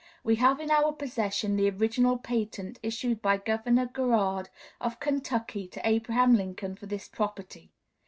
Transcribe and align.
We 0.23 0.37
have 0.37 0.59
in 0.59 0.71
our 0.71 0.91
possession 0.93 1.57
the 1.57 1.69
original 1.69 2.17
patent 2.17 2.79
issued 2.81 3.21
by 3.21 3.37
Governor 3.37 3.85
Garrard, 3.85 4.49
of 4.79 4.99
Kentucky, 4.99 5.67
to 5.67 5.87
Abraham 5.87 6.33
Lincoln 6.35 6.75
for 6.75 6.87
this 6.87 7.07
property. 7.07 7.69